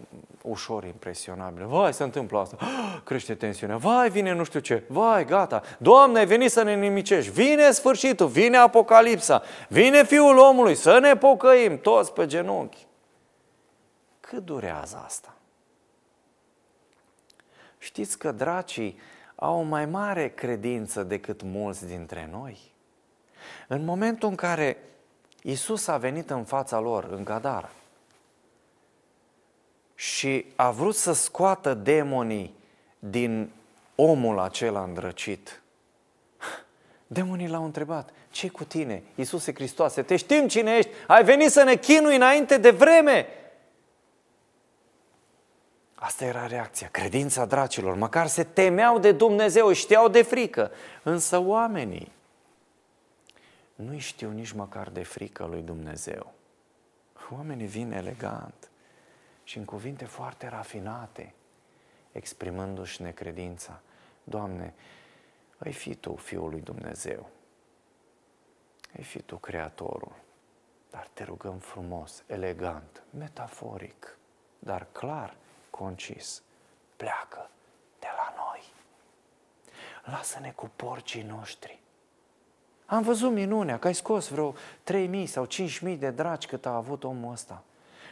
[0.42, 1.66] ușor impresionabilă.
[1.66, 2.58] Vai, se întâmplă asta.
[3.04, 3.78] Crește tensiunea.
[3.78, 4.84] Vai, vine nu știu ce.
[4.88, 5.62] Vai, gata.
[5.78, 7.32] Doamne, ai venit să ne nimicești.
[7.32, 12.88] Vine sfârșitul, vine apocalipsa, vine Fiul omului, să ne pocăim toți pe genunchi.
[14.20, 15.34] Cât durează asta?
[17.78, 19.00] Știți că dracii
[19.36, 22.58] au o mai mare credință decât mulți dintre noi?
[23.68, 24.78] În momentul în care
[25.42, 27.70] Isus a venit în fața lor, în Gadara,
[29.96, 32.54] și a vrut să scoată demonii
[33.00, 33.52] din
[33.96, 35.62] omul acela îndrăcit.
[37.08, 41.64] Demonii l-au întrebat, ce cu tine, Iisuse Hristoase, te știm cine ești, ai venit să
[41.64, 43.28] ne chinui înainte de vreme.
[45.96, 50.72] Asta era reacția, credința dracilor, măcar se temeau de Dumnezeu, știau de frică.
[51.04, 52.12] Însă oamenii
[53.80, 56.34] nu știu nici măcar de frică lui Dumnezeu.
[57.32, 58.72] Oamenii vin elegant
[59.44, 61.34] și în cuvinte foarte rafinate,
[62.12, 63.82] exprimându-și necredința.
[64.24, 64.74] Doamne,
[65.58, 67.30] ai fi Tu Fiul lui Dumnezeu,
[68.98, 70.16] ai fi Tu Creatorul,
[70.90, 74.18] dar te rugăm frumos, elegant, metaforic,
[74.60, 75.36] dar clar,
[75.70, 76.44] concis,
[76.96, 77.50] pleacă
[78.00, 78.64] de la noi.
[80.04, 81.79] Lasă-ne cu porcii noștri.
[82.90, 84.54] Am văzut minunea, că ai scos vreo
[84.92, 87.64] 3.000 sau 5.000 de dragi cât a avut omul ăsta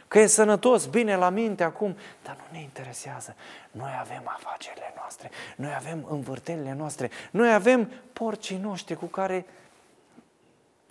[0.08, 3.36] că e sănătos, bine la minte acum, dar nu ne interesează.
[3.70, 9.46] Noi avem afacerile noastre, noi avem învârtelile noastre, noi avem porcii noștri cu care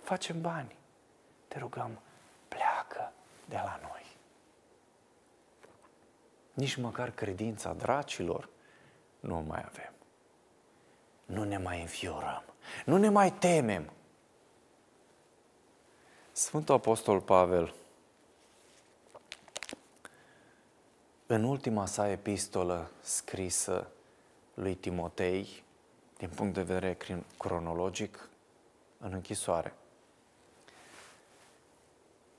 [0.02, 0.76] facem bani.
[1.48, 2.00] Te rugăm,
[2.48, 3.12] pleacă
[3.44, 4.06] de la noi.
[6.52, 8.48] Nici măcar credința dracilor
[9.20, 9.92] nu mai avem.
[11.24, 12.42] Nu ne mai înfiorăm,
[12.84, 13.90] nu ne mai temem.
[16.32, 17.74] Sfântul Apostol Pavel
[21.26, 23.86] în ultima sa epistolă scrisă
[24.54, 25.62] lui Timotei,
[26.18, 26.96] din punct de vedere
[27.38, 28.28] cronologic,
[28.98, 29.74] în închisoare,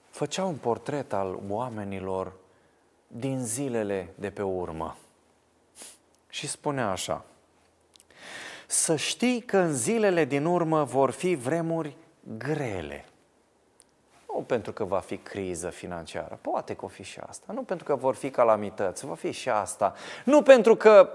[0.09, 2.33] făcea un portret al oamenilor
[3.07, 4.97] din zilele de pe urmă
[6.29, 7.25] și spunea așa,
[8.71, 11.95] să știi că în zilele din urmă vor fi vremuri
[12.37, 13.05] grele.
[14.33, 17.53] Nu pentru că va fi criză financiară, poate că o fi și asta.
[17.53, 19.93] Nu pentru că vor fi calamități, va fi și asta.
[20.25, 21.09] Nu pentru că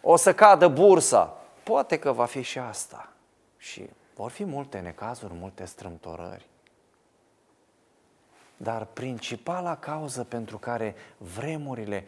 [0.00, 3.12] o să cadă bursa, poate că va fi și asta.
[3.56, 6.46] Și vor fi multe necazuri, multe strâmtorări.
[8.56, 12.04] Dar principala cauză pentru care vremurile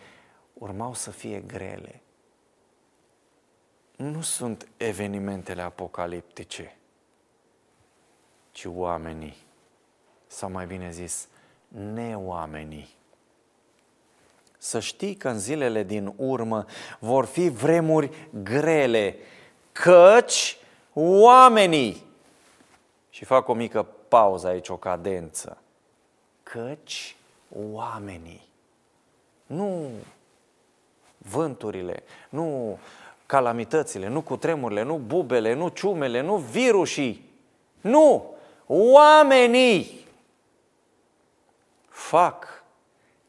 [0.53, 2.01] urmau să fie grele
[4.01, 6.77] nu sunt evenimentele apocaliptice,
[8.51, 9.37] ci oamenii,
[10.27, 11.29] sau mai bine zis,
[11.69, 12.89] neoamenii.
[14.59, 16.65] Să știi că în zilele din urmă
[16.99, 19.17] vor fi vremuri grele,
[19.73, 20.59] căci
[20.95, 22.05] oamenii,
[23.11, 25.59] și fac o mică pauză aici, o cadență,
[26.43, 27.17] căci
[27.73, 28.49] oamenii,
[29.47, 29.91] nu
[31.19, 32.79] vânturile, nu
[33.31, 37.31] calamitățile, nu cutremurile, nu bubele, nu ciumele, nu virusii,
[37.81, 38.35] nu,
[38.67, 40.07] oamenii
[41.89, 42.65] fac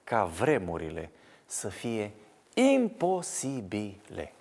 [0.03, 1.11] ca vremurile
[1.45, 2.11] să fie
[2.53, 4.33] imposibile.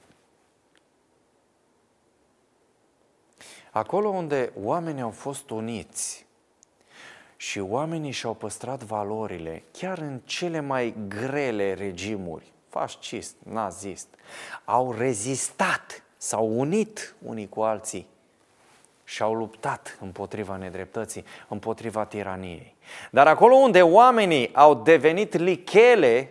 [3.70, 6.26] Acolo unde oamenii au fost uniți
[7.36, 14.08] și oamenii și-au păstrat valorile, chiar în cele mai grele regimuri, fascist, nazist,
[14.64, 18.06] au rezistat, s-au unit unii cu alții
[19.04, 22.74] și au luptat împotriva nedreptății, împotriva tiraniei.
[23.10, 26.30] Dar acolo unde oamenii au devenit lichele,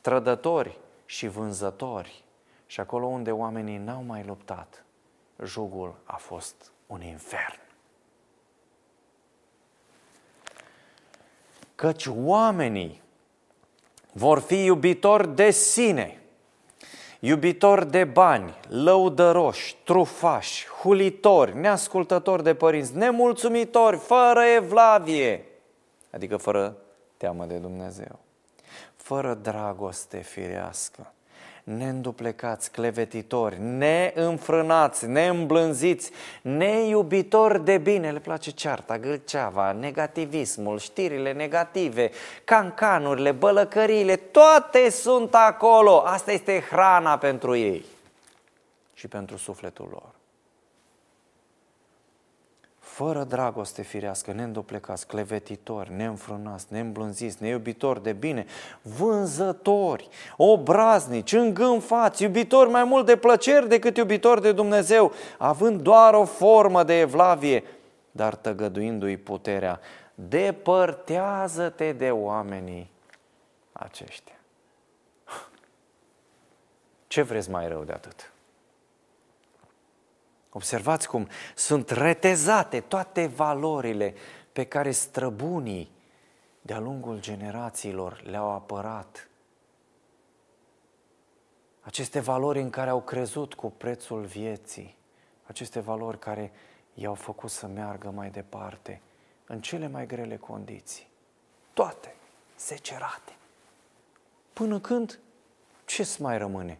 [0.00, 2.24] trădători și vânzători,
[2.66, 4.84] și acolo unde oamenii n-au mai luptat,
[5.44, 7.58] jugul a fost un infern.
[11.74, 13.02] Căci oamenii
[14.12, 16.22] vor fi iubitori de sine,
[17.20, 25.44] iubitori de bani, lăudăroși, trufași, hulitori, neascultători de părinți, nemulțumitori, fără evlavie,
[26.10, 26.76] adică fără
[27.16, 28.18] teamă de Dumnezeu,
[28.96, 31.12] fără dragoste firească,
[31.64, 36.10] neînduplecați, clevetitori, neînfrânați, neîmblânziți,
[36.42, 42.10] neiubitori de bine, le place cearta, gâlceava, negativismul, știrile negative,
[42.44, 45.98] cancanurile, bălăcăriile, toate sunt acolo.
[45.98, 47.84] Asta este hrana pentru ei
[48.94, 50.19] și pentru sufletul lor
[53.00, 58.46] fără dragoste firească, neîndoplecați, clevetitori, neînfrânați, neîmblânziți, neiubitori de bine,
[58.82, 66.24] vânzători, obraznici, îngânfați, iubitori mai mult de plăceri decât iubitori de Dumnezeu, având doar o
[66.24, 67.64] formă de evlavie,
[68.10, 69.80] dar tăgăduindu-i puterea,
[70.14, 72.90] depărtează-te de oamenii
[73.72, 74.38] aceștia.
[77.06, 78.32] Ce vreți mai rău de atât?
[80.52, 84.14] Observați cum sunt retezate toate valorile
[84.52, 85.90] pe care străbunii
[86.62, 89.28] de-a lungul generațiilor le-au apărat.
[91.80, 94.96] Aceste valori în care au crezut cu prețul vieții,
[95.46, 96.52] aceste valori care
[96.94, 99.00] i-au făcut să meargă mai departe
[99.46, 101.08] în cele mai grele condiții.
[101.72, 102.14] Toate
[102.54, 103.32] secerate.
[104.52, 105.18] Până când
[105.84, 106.78] ce-ți mai rămâne?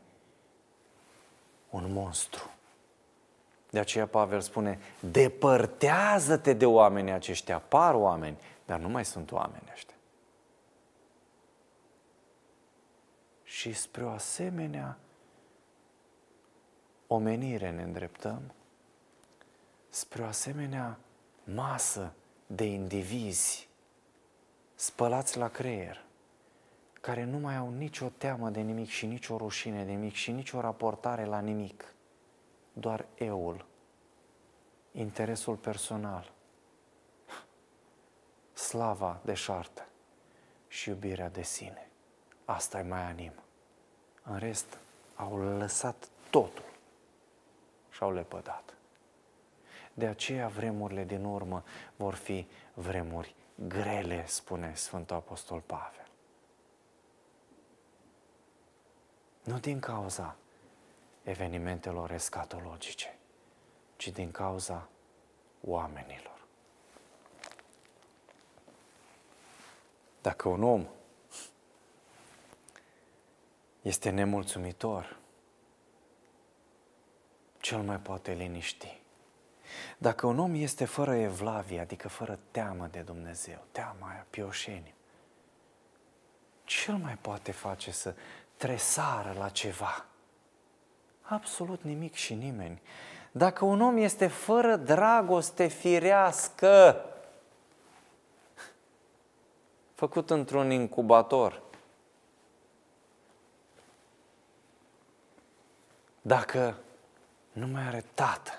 [1.71, 2.51] Un monstru
[3.71, 9.69] de aceea Pavel spune, depărtează-te de oamenii aceștia, par oameni, dar nu mai sunt oameni
[9.73, 9.95] ăștia.
[13.43, 14.99] Și spre o asemenea
[17.07, 18.43] omenire ne îndreptăm,
[19.89, 20.99] spre o asemenea
[21.45, 22.13] masă
[22.47, 23.69] de indivizi
[24.75, 26.05] spălați la creier,
[27.01, 30.61] care nu mai au nicio teamă de nimic și nicio rușine de nimic și nicio
[30.61, 31.85] raportare la nimic–
[32.81, 33.67] doar eul,
[34.93, 36.33] interesul personal,
[38.53, 39.87] slava deșartă
[40.69, 41.89] și iubirea de sine.
[42.45, 43.33] Asta e mai anim.
[44.23, 44.79] În rest,
[45.15, 46.65] au lăsat totul
[47.91, 48.75] și au lepădat.
[49.95, 51.65] De aceea vremurile din urmă
[51.97, 56.09] vor fi vremuri grele, spune Sfântul Apostol Pavel.
[59.45, 60.37] Nu din cauza
[61.23, 63.19] evenimentelor escatologice,
[63.97, 64.89] ci din cauza
[65.61, 66.39] oamenilor.
[70.21, 70.87] Dacă un om
[73.83, 75.19] este nemulțumitor,
[77.61, 78.99] cel mai poate liniști.
[79.99, 84.95] Dacă un om este fără evlavie, adică fără teamă de Dumnezeu, teama aia, pioșenie,
[86.65, 88.15] cel mai poate face să
[88.57, 90.05] tresară la ceva–
[91.31, 92.83] absolut nimic și nimeni.
[93.33, 97.05] Dacă un om este fără dragoste firească,
[99.95, 101.63] făcut într-un incubator,
[106.23, 106.77] dacă
[107.53, 108.51] nu mai are tată,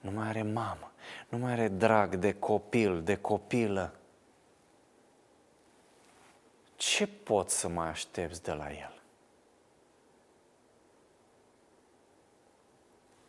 [0.00, 0.92] nu mai are mamă,
[1.28, 3.94] nu mai are drag de copil, de copilă,
[6.76, 9.03] ce poți să mai aștepți de la el?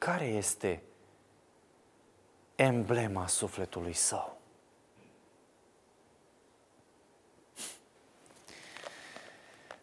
[0.06, 0.82] Care este
[2.56, 4.38] emblema sufletului său?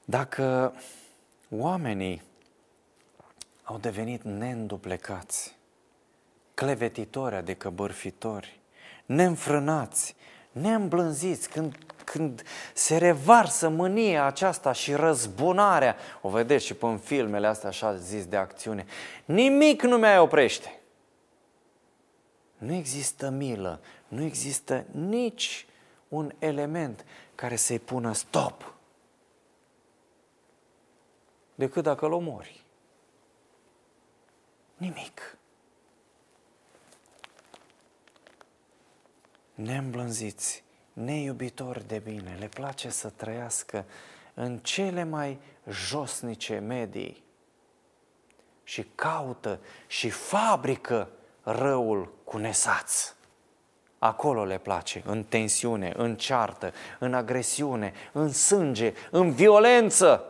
[0.04, 0.74] Dacă
[1.50, 2.22] oamenii
[3.62, 5.56] au devenit neînduplecați,
[6.54, 8.60] clevetitori, adică bărfitori,
[9.06, 10.14] neînfrânați,
[10.52, 12.42] neîmblânziți, când, când
[12.74, 18.26] se revarsă mânia aceasta și răzbunarea, o vedeți și pe în filmele astea așa zis
[18.26, 18.86] de acțiune,
[19.24, 20.80] nimic nu mai oprește.
[22.58, 25.66] Nu există milă, nu există nici
[26.08, 28.74] un element care să-i pună stop.
[31.54, 32.64] Decât dacă îl omori.
[34.76, 35.36] Nimic.
[39.62, 43.84] neîmblânziți, neiubitori de bine, le place să trăiască
[44.34, 45.38] în cele mai
[45.68, 47.24] josnice medii
[48.64, 51.08] și caută și fabrică
[51.42, 53.14] răul cu nesați.
[53.98, 60.24] Acolo le place, în tensiune, în ceartă, în agresiune, în sânge, în violență.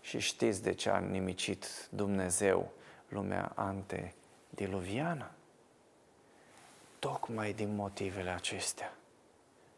[0.00, 2.72] Și știți de ce a nimicit Dumnezeu
[3.08, 5.30] lumea antediluviană?
[7.06, 8.92] Tocmai din motivele acestea.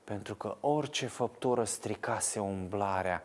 [0.04, 3.24] Pentru că orice făptură stricase umblarea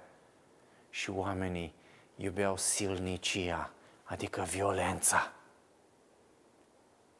[0.89, 1.73] și oamenii
[2.15, 3.69] iubeau silnicia,
[4.03, 5.31] adică violența.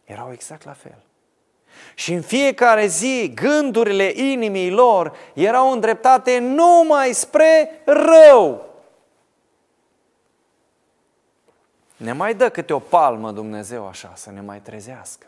[0.04, 1.04] Erau exact la fel.
[1.96, 8.66] Și în fiecare zi gândurile inimii lor erau îndreptate numai spre rău.
[11.98, 15.28] Ne mai dă câte o palmă Dumnezeu așa să ne mai trezească.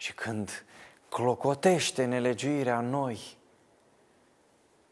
[0.00, 0.64] Și când
[1.08, 3.36] clocotește nelegiuirea noi,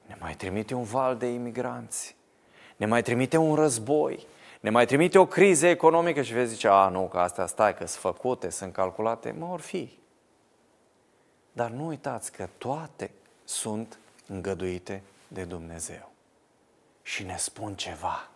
[0.06, 2.16] ne mai trimite un val de imigranți,
[2.76, 4.26] ne mai trimite un război,
[4.60, 7.86] ne mai trimite o criză economică și vezi zice, a, nu, că astea stai, că
[7.86, 9.98] sunt făcute, sunt calculate, mă, or fi.
[11.52, 13.10] Dar nu uitați că toate
[13.44, 16.10] sunt îngăduite de Dumnezeu.
[17.02, 18.28] Și ne spun ceva.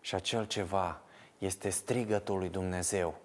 [0.00, 1.00] Și acel ceva
[1.38, 3.20] este strigătul lui Dumnezeu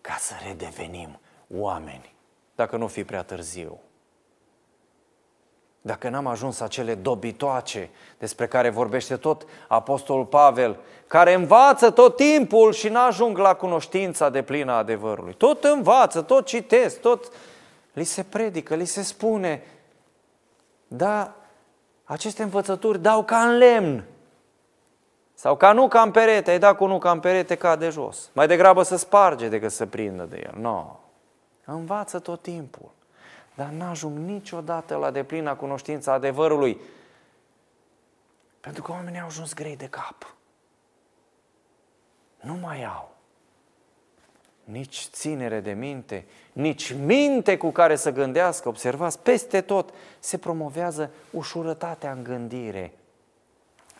[0.00, 1.20] ca să redevenim
[1.58, 2.14] oameni,
[2.54, 3.80] dacă nu fi prea târziu.
[5.80, 12.72] Dacă n-am ajuns acele dobitoace despre care vorbește tot Apostolul Pavel, care învață tot timpul
[12.72, 15.34] și n-ajung la cunoștința de plină a adevărului.
[15.34, 17.32] Tot învață, tot citesc, tot
[17.92, 19.62] li se predică, li se spune.
[20.88, 21.34] Dar
[22.04, 24.04] aceste învățături dau ca în lemn.
[25.38, 28.30] Sau ca nu ca în perete, ai dat cu nu ca în perete, cade jos.
[28.32, 30.54] Mai degrabă să sparge decât să prindă de el.
[30.54, 30.70] Nu.
[31.64, 31.74] No.
[31.74, 32.90] Învață tot timpul.
[33.54, 36.80] Dar n-ajung niciodată la deplina cunoștința adevărului.
[38.60, 40.34] Pentru că oamenii au ajuns grei de cap.
[42.40, 43.10] Nu mai au
[44.64, 48.68] nici ținere de minte, nici minte cu care să gândească.
[48.68, 52.92] Observați, peste tot se promovează ușurătatea în gândire,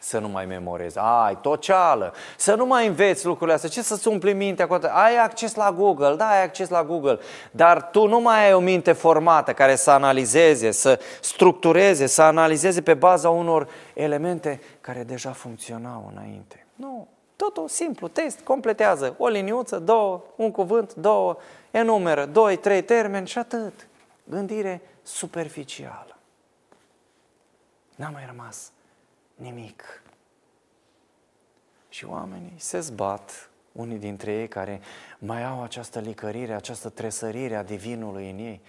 [0.01, 0.99] să nu mai memorezi.
[0.99, 2.15] Ai, toceală.
[2.37, 3.71] Să nu mai înveți lucrurile astea.
[3.71, 4.91] Ce să-ți umpli mintea cu atât?
[4.93, 7.19] Ai acces la Google, da, ai acces la Google.
[7.51, 12.83] Dar tu nu mai ai o minte formată care să analizeze, să structureze, să analizeze
[12.83, 16.67] pe baza unor elemente care deja funcționau înainte.
[16.75, 17.09] Nu.
[17.37, 19.15] Totul simplu, test, completează.
[19.19, 21.37] O liniuță, două, un cuvânt, două,
[21.71, 23.87] enumeră, doi, trei termeni și atât.
[24.25, 26.17] Gândire superficială.
[27.95, 28.71] N-a mai rămas
[29.39, 30.03] nimic.
[31.89, 34.81] Și oamenii se zbat, unii dintre ei care
[35.19, 38.61] mai au această licărire, această tresărire a divinului în ei,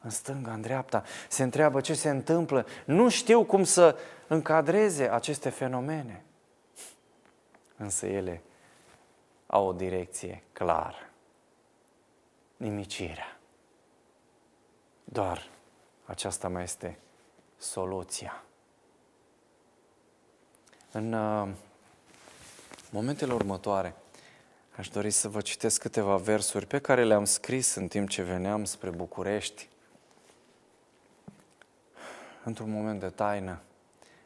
[0.00, 5.48] în stânga, în dreapta, se întreabă ce se întâmplă, nu știu cum să încadreze aceste
[5.48, 6.24] fenomene.
[7.76, 8.42] Însă ele
[9.46, 11.10] au o direcție clară.
[12.56, 13.38] Nimicirea.
[15.04, 15.48] Doar
[16.04, 16.98] aceasta mai este
[17.56, 18.42] soluția.
[20.98, 21.48] În uh,
[22.90, 23.94] momentele următoare,
[24.76, 28.64] aș dori să vă citesc câteva versuri pe care le-am scris în timp ce veneam
[28.64, 29.68] spre București,
[32.44, 33.60] într-un moment de taină,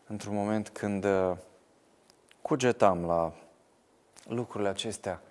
[0.07, 1.37] într-un moment când uh,
[2.43, 3.33] cugetam la
[4.29, 5.23] lucrurile acestea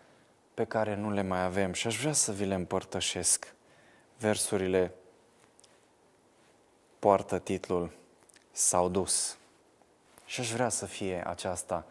[0.54, 3.54] pe care nu le mai avem și aș vrea să vi le împărtășesc.
[4.18, 4.94] Versurile
[7.00, 7.92] poartă titlul
[8.52, 9.36] S-au dus.
[10.32, 11.86] Și aș vrea să fie aceasta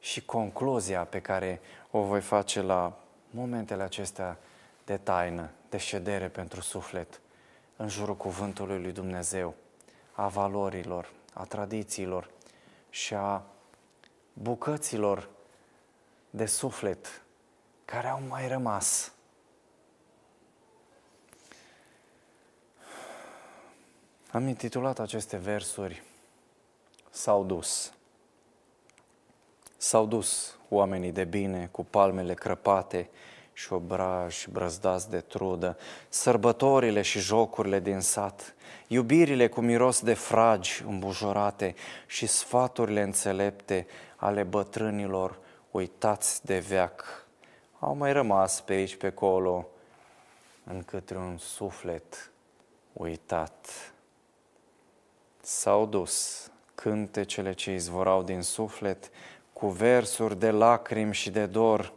[0.00, 4.38] și concluzia pe care o voi face la momentele acestea
[4.84, 7.20] de taină, de ședere pentru suflet,
[7.76, 9.54] în jurul cuvântului lui Dumnezeu,
[10.12, 12.30] a valorilor, a tradițiilor
[12.90, 13.42] și a
[14.32, 15.28] bucăților
[16.30, 17.22] de suflet
[17.84, 19.12] care au mai rămas.
[24.30, 26.06] Am intitulat aceste versuri
[27.10, 27.92] S-au dus.
[29.76, 33.10] S-au dus oamenii de bine cu palmele crăpate
[33.52, 35.76] și obraji brăzdați de trudă,
[36.08, 38.54] sărbătorile și jocurile din sat,
[38.86, 41.74] iubirile cu miros de fragi îmbujorate
[42.06, 43.86] și sfaturile înțelepte
[44.16, 45.38] ale bătrânilor
[45.70, 47.26] uitați de veac.
[47.78, 49.68] Au mai rămas pe aici, pe acolo,
[50.64, 52.30] în câte un suflet
[52.92, 53.92] uitat.
[55.42, 56.46] S-au dus
[56.80, 59.10] cântecele ce izvorau din suflet,
[59.52, 61.92] cu versuri de lacrimi și de dor,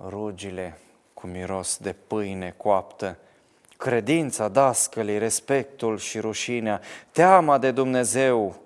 [0.00, 0.78] rugile
[1.14, 3.18] cu miros de pâine coaptă,
[3.76, 6.80] credința dascălii, respectul și rușinea,
[7.10, 8.56] teama de Dumnezeu,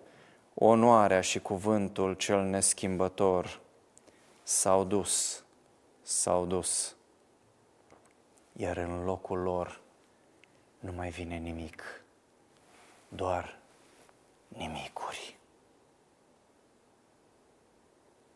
[0.54, 3.60] onoarea și cuvântul cel neschimbător.
[4.42, 5.44] S-au dus,
[6.02, 6.94] s-au dus,
[8.52, 9.80] iar în locul lor
[10.78, 11.82] nu mai vine nimic,
[13.08, 13.59] doar
[14.56, 15.39] nimicuri.